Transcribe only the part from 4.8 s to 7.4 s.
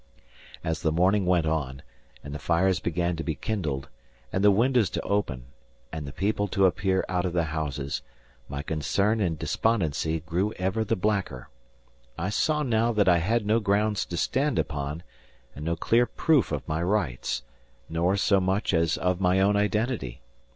to open, and the people to appear out of